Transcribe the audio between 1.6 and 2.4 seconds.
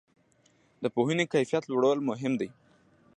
لوړول مهم